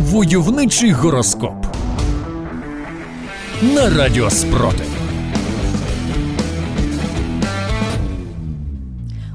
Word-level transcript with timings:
Войовничий 0.00 0.92
гороскоп 0.92 1.66
на 3.62 3.98
Радіо 3.98 4.30
Спротив. 4.30 4.86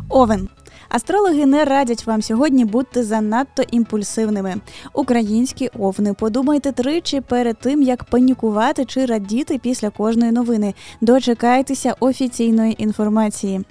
Овен. 0.10 0.50
Астрологи 0.90 1.46
не 1.46 1.66
радять 1.66 2.08
вам 2.08 2.22
сьогодні 2.22 2.66
бути 2.66 3.04
занадто 3.04 3.64
імпульсивними. 3.72 4.56
Українські 4.94 5.70
овни, 5.80 6.14
подумайте 6.14 6.72
тричі 6.72 7.22
перед 7.22 7.60
тим, 7.60 7.82
як 7.82 8.04
панікувати 8.04 8.86
чи 8.86 9.06
радіти 9.06 9.58
після 9.58 9.90
кожної 9.90 10.32
новини. 10.32 10.74
Дочекайтеся 11.02 11.96
офіційної 12.00 12.84
інформації. 12.84 13.62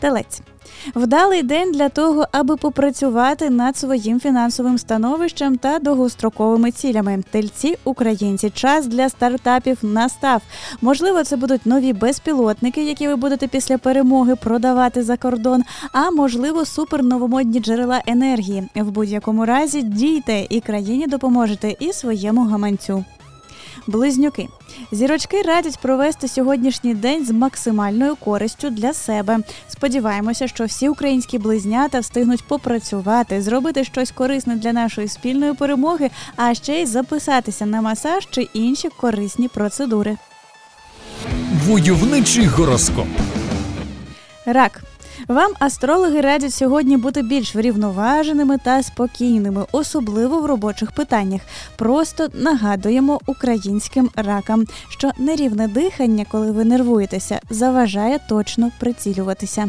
Телець. 0.00 0.42
Вдалий 0.94 1.42
день 1.42 1.72
для 1.72 1.88
того, 1.88 2.26
аби 2.32 2.56
попрацювати 2.56 3.50
над 3.50 3.76
своїм 3.76 4.20
фінансовим 4.20 4.78
становищем 4.78 5.56
та 5.56 5.78
довгостроковими 5.78 6.70
цілями. 6.70 7.24
Тельці 7.30 7.76
українці, 7.84 8.50
час 8.50 8.86
для 8.86 9.08
стартапів 9.08 9.78
настав. 9.82 10.42
Можливо, 10.80 11.24
це 11.24 11.36
будуть 11.36 11.66
нові 11.66 11.92
безпілотники, 11.92 12.84
які 12.84 13.08
ви 13.08 13.16
будете 13.16 13.48
після 13.48 13.78
перемоги 13.78 14.36
продавати 14.36 15.02
за 15.02 15.16
кордон. 15.16 15.62
А 15.92 16.10
можливо, 16.10 16.64
суперновомодні 16.64 17.60
джерела 17.60 18.02
енергії. 18.06 18.68
В 18.74 18.90
будь-якому 18.90 19.44
разі 19.44 19.82
дійте 19.82 20.46
і 20.50 20.60
країні 20.60 21.06
допоможете 21.06 21.76
і 21.80 21.92
своєму 21.92 22.44
гаманцю. 22.44 23.04
Близнюки 23.86 24.48
зірочки 24.92 25.42
радять 25.42 25.78
провести 25.78 26.28
сьогоднішній 26.28 26.94
день 26.94 27.24
з 27.24 27.30
максимальною 27.30 28.16
користю 28.16 28.70
для 28.70 28.92
себе. 28.92 29.38
Сподіваємося, 29.68 30.48
що 30.48 30.64
всі 30.64 30.88
українські 30.88 31.38
близнята 31.38 32.00
встигнуть 32.00 32.44
попрацювати, 32.48 33.42
зробити 33.42 33.84
щось 33.84 34.10
корисне 34.10 34.56
для 34.56 34.72
нашої 34.72 35.08
спільної 35.08 35.54
перемоги, 35.54 36.10
а 36.36 36.54
ще 36.54 36.82
й 36.82 36.86
записатися 36.86 37.66
на 37.66 37.80
масаж 37.80 38.28
чи 38.30 38.42
інші 38.42 38.88
корисні 38.88 39.48
процедури. 39.48 40.16
Войовничий 41.66 42.46
гороскоп. 42.46 43.06
Рак. 44.46 44.82
Вам 45.26 45.52
астрологи 45.58 46.20
радять 46.20 46.54
сьогодні 46.54 46.96
бути 46.96 47.22
більш 47.22 47.54
врівноваженими 47.54 48.58
та 48.58 48.82
спокійними, 48.82 49.64
особливо 49.72 50.40
в 50.40 50.46
робочих 50.46 50.92
питаннях. 50.92 51.40
Просто 51.76 52.28
нагадуємо 52.34 53.20
українським 53.26 54.10
ракам, 54.16 54.64
що 54.88 55.10
нерівне 55.18 55.68
дихання, 55.68 56.26
коли 56.30 56.50
ви 56.50 56.64
нервуєтеся, 56.64 57.40
заважає 57.50 58.18
точно 58.28 58.70
прицілюватися. 58.80 59.68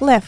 Лев. 0.00 0.22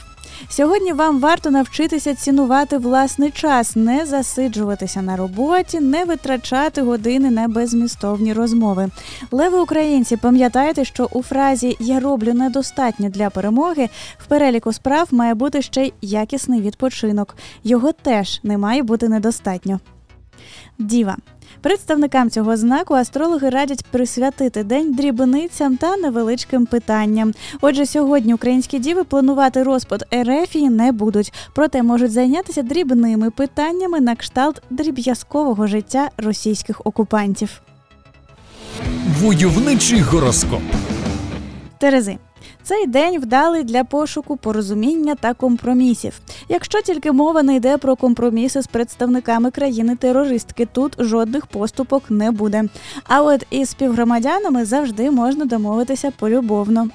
Сьогодні 0.48 0.92
вам 0.92 1.20
варто 1.20 1.51
навчитися 1.51 2.15
цінувати 2.15 2.78
власний 2.78 3.31
час, 3.31 3.77
не 3.77 4.06
засиджуватися 4.06 5.03
на 5.03 5.17
роботі, 5.17 5.81
не 5.81 6.05
витрачати 6.05 6.83
години 6.83 7.31
на 7.31 7.48
безмістовні 7.48 8.33
розмови. 8.33 8.89
Леви 9.31 9.59
українці, 9.59 10.17
пам'ятайте, 10.17 10.84
що 10.84 11.09
у 11.12 11.23
фразі 11.23 11.77
Я 11.81 12.01
роблю 12.01 12.34
недостатньо 12.34 13.09
для 13.09 13.31
перемоги 13.31 13.89
в 14.19 14.27
переліку 14.27 14.73
справ 14.73 15.09
має 15.11 15.34
бути 15.34 15.62
ще 15.62 15.84
й 15.84 15.92
якісний 16.03 16.61
відпочинок. 16.61 17.36
Його 17.64 17.92
теж 17.92 18.41
не 18.42 18.59
має 18.59 18.83
бути 18.83 19.09
недостатньо. 19.09 19.81
Діва. 20.79 21.17
Представникам 21.61 22.31
цього 22.31 22.57
знаку 22.57 22.95
астрологи 22.95 23.51
радять 23.51 23.85
присвятити 23.85 24.65
день 24.65 24.93
дрібницям 24.95 25.77
та 25.77 25.97
невеличким 25.97 26.67
питанням. 26.67 27.33
Отже, 27.61 27.87
сьогодні 27.87 28.35
українські 28.35 28.79
діви 28.79 29.05
планувати 29.05 29.63
розпад 29.63 30.07
Ерефії 30.11 30.71
не 30.71 30.93
будуть, 30.93 31.33
проте 31.55 31.83
можуть 31.83 32.13
зайнятися 32.13 32.63
дрібними 32.63 33.31
питаннями 33.31 34.01
на 34.01 34.17
кшталт 34.17 34.63
дріб'язкового 34.71 35.67
життя 35.67 36.09
російських 36.17 36.81
окупантів. 36.85 37.63
Войовничий 39.21 40.01
гороскоп. 40.01 40.63
Терези. 41.79 42.19
Цей 42.63 42.86
день 42.86 43.20
вдалий 43.20 43.64
для 43.64 43.85
пошуку 43.85 44.36
порозуміння 44.36 45.14
та 45.14 45.35
компромісів. 45.35 46.20
Якщо 46.48 46.83
тільки 46.83 47.13
мова 47.13 47.42
не 47.42 47.57
йде 47.57 47.79
про 47.79 47.97
компроміси 47.97 48.63
з 48.63 48.67
представниками 48.67 49.51
країни-терористки, 49.51 50.67
тут 50.73 50.97
жодних 50.98 51.47
поступок 51.47 52.11
не 52.11 52.30
буде. 52.30 52.64
А 53.05 53.23
от 53.23 53.47
із 53.51 53.70
співгромадянами 53.70 54.64
завжди 54.64 55.11
можна 55.11 55.45
домовитися 55.45 56.11
полюбовно. 56.19 56.89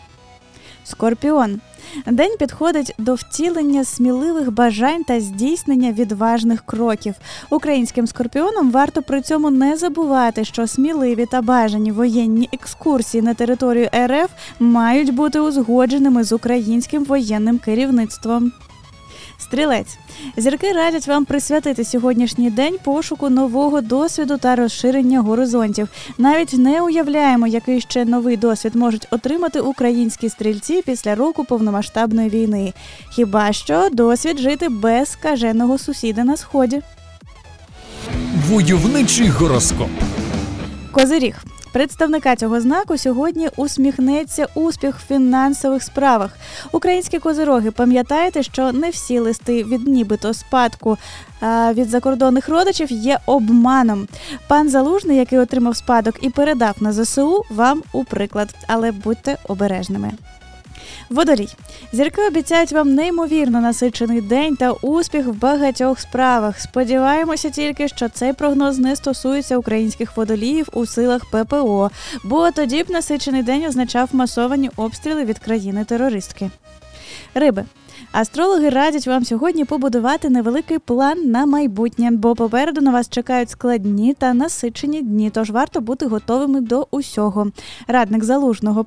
Скорпіон. 0.83 1.61
День 2.05 2.35
підходить 2.39 2.93
до 2.97 3.13
втілення 3.13 3.83
сміливих 3.83 4.51
бажань 4.51 5.03
та 5.03 5.19
здійснення 5.19 5.91
відважних 5.91 6.63
кроків. 6.65 7.13
Українським 7.49 8.07
скорпіонам 8.07 8.71
варто 8.71 9.01
при 9.01 9.21
цьому 9.21 9.49
не 9.49 9.77
забувати, 9.77 10.45
що 10.45 10.67
сміливі 10.67 11.25
та 11.25 11.41
бажані 11.41 11.91
воєнні 11.91 12.49
екскурсії 12.53 13.21
на 13.21 13.33
територію 13.33 13.89
РФ 13.95 14.29
мають 14.59 15.13
бути 15.13 15.39
узгодженими 15.39 16.23
з 16.23 16.31
українським 16.31 17.03
воєнним 17.03 17.57
керівництвом. 17.59 18.51
Стрілець 19.39 19.97
зірки 20.37 20.71
радять 20.71 21.07
вам 21.07 21.25
присвятити 21.25 21.85
сьогоднішній 21.85 22.51
день 22.51 22.77
пошуку 22.83 23.29
нового 23.29 23.81
досвіду 23.81 24.37
та 24.37 24.55
розширення 24.55 25.21
горизонтів. 25.21 25.89
Навіть 26.17 26.53
не 26.53 26.81
уявляємо, 26.81 27.47
який 27.47 27.81
ще 27.81 28.05
новий 28.05 28.37
досвід 28.37 28.75
можуть 28.75 29.07
отримати 29.11 29.59
українські 29.59 30.29
стрільці 30.29 30.81
після 30.85 31.15
року 31.15 31.45
повномасштабної 31.45 32.29
війни. 32.29 32.73
Хіба 33.11 33.53
що 33.53 33.89
досвід 33.91 34.37
жити 34.39 34.69
без 34.69 35.11
скаженого 35.11 35.77
сусіда 35.77 36.23
на 36.23 36.37
сході? 36.37 36.81
Войовничий 38.49 39.27
гороскоп. 39.27 39.89
Козиріг. 40.91 41.43
Представника 41.73 42.35
цього 42.35 42.61
знаку 42.61 42.97
сьогодні 42.97 43.49
усміхнеться 43.55 44.47
успіх 44.55 44.99
в 44.99 45.07
фінансових 45.07 45.83
справах. 45.83 46.31
Українські 46.71 47.19
козироги, 47.19 47.71
пам'ятаєте, 47.71 48.43
що 48.43 48.71
не 48.71 48.89
всі 48.89 49.19
листи 49.19 49.63
від 49.63 49.87
нібито 49.87 50.33
спадку 50.33 50.97
від 51.73 51.89
закордонних 51.89 52.49
родичів 52.49 52.91
є 52.91 53.19
обманом. 53.25 54.07
Пан 54.47 54.69
Залужний, 54.69 55.17
який 55.17 55.39
отримав 55.39 55.75
спадок 55.75 56.15
і 56.21 56.29
передав 56.29 56.75
на 56.79 56.93
ЗСУ, 56.93 57.43
вам 57.49 57.83
у 57.93 58.03
приклад, 58.03 58.55
але 58.67 58.91
будьте 58.91 59.37
обережними. 59.47 60.11
Водолій. 61.09 61.49
Зірки 61.91 62.27
обіцяють 62.27 62.71
вам 62.71 62.95
неймовірно 62.95 63.61
насичений 63.61 64.21
день 64.21 64.55
та 64.55 64.71
успіх 64.71 65.25
в 65.25 65.31
багатьох 65.31 65.99
справах. 65.99 66.59
Сподіваємося 66.59 67.49
тільки, 67.49 67.87
що 67.87 68.09
цей 68.09 68.33
прогноз 68.33 68.79
не 68.79 68.95
стосується 68.95 69.57
українських 69.57 70.17
водоліїв 70.17 70.69
у 70.73 70.85
силах 70.85 71.21
ППО, 71.25 71.91
бо 72.23 72.51
тоді 72.51 72.83
б 72.83 72.89
насичений 72.89 73.43
день 73.43 73.65
означав 73.65 74.09
масовані 74.13 74.69
обстріли 74.75 75.25
від 75.25 75.39
країни-терористки. 75.39 76.49
Риби. 77.33 77.65
Астрологи 78.11 78.69
радять 78.69 79.07
вам 79.07 79.25
сьогодні 79.25 79.65
побудувати 79.65 80.29
невеликий 80.29 80.79
план 80.79 81.31
на 81.31 81.45
майбутнє, 81.45 82.11
бо 82.11 82.35
попереду 82.35 82.81
на 82.81 82.91
вас 82.91 83.09
чекають 83.09 83.49
складні 83.49 84.13
та 84.13 84.33
насичені 84.33 85.01
дні, 85.01 85.29
тож 85.29 85.49
варто 85.49 85.81
бути 85.81 86.05
готовими 86.05 86.61
до 86.61 86.87
усього. 86.91 87.51
Радник 87.87 88.23
залужного 88.23 88.85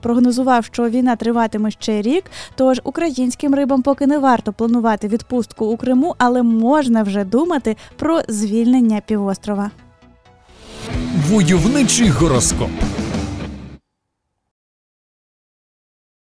прогнозував, 0.00 0.64
що 0.64 0.88
війна 0.88 1.16
триватиме 1.16 1.70
ще 1.70 2.02
рік. 2.02 2.24
Тож 2.54 2.80
українським 2.84 3.54
рибам 3.54 3.82
поки 3.82 4.06
не 4.06 4.18
варто 4.18 4.52
планувати 4.52 5.08
відпустку 5.08 5.66
у 5.66 5.76
Криму, 5.76 6.14
але 6.18 6.42
можна 6.42 7.02
вже 7.02 7.24
думати 7.24 7.76
про 7.96 8.20
звільнення 8.28 9.02
півострова. 9.06 9.70
Войовничий 11.28 12.08
гороскоп. 12.08 12.70